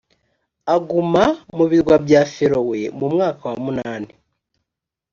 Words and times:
aguma 0.75 1.23
mu 1.55 1.65
birwa 1.71 1.95
bya 2.05 2.21
ferowe 2.33 2.79
mu 2.97 3.07
mwaka 3.13 3.41
wa 3.49 3.57
munani 3.63 4.11